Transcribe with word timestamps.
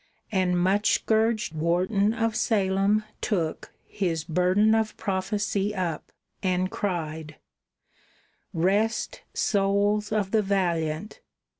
And 0.31 0.59
much 0.59 0.93
scourged 0.95 1.53
Wharton 1.53 2.11
of 2.11 2.35
Salem 2.35 3.03
took 3.21 3.71
His 3.85 4.23
burden 4.23 4.73
of 4.73 4.97
prophecy 4.97 5.75
up 5.75 6.11
and 6.41 6.71
cried: 6.71 7.35
"Rest, 8.51 9.21
souls 9.35 10.11
of 10.11 10.31
the 10.31 10.41
valiant! 10.41 11.19